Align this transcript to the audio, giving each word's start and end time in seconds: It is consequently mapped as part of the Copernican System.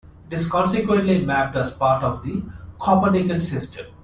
It 0.31 0.35
is 0.35 0.49
consequently 0.49 1.23
mapped 1.23 1.55
as 1.55 1.73
part 1.73 2.03
of 2.03 2.23
the 2.23 2.41
Copernican 2.79 3.39
System. 3.39 3.85